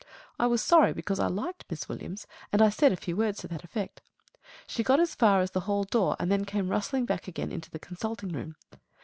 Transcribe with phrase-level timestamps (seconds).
[0.39, 3.47] I was sorry, because I liked Miss Williams, and I said a few words to
[3.49, 4.01] that effect.
[4.65, 7.69] She got as far as the hall door, and then came rustling back again into
[7.69, 8.55] the consulting room.